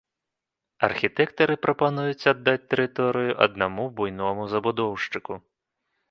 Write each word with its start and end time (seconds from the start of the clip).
Архітэктары 0.85 1.55
прапануюць 1.65 2.29
аддаць 2.31 2.63
тэрыторыю 2.71 3.33
аднаму 3.47 3.85
буйному 3.99 4.47
забудоўшчыку. 4.55 5.33